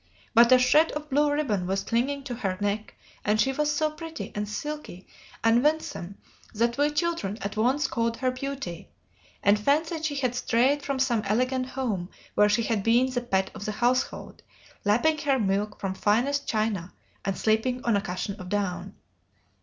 [0.33, 3.91] But a shred of blue ribbon was clinging to her neck, and she was so
[3.91, 5.05] pretty, and silky,
[5.43, 6.17] and winsome
[6.55, 8.89] that we children at once called her Beauty,
[9.43, 13.51] and fancied she had strayed from some elegant home where she had been the pet
[13.53, 14.41] of the household,
[14.85, 18.95] lapping her milk from finest china and sleeping on a cushion of down.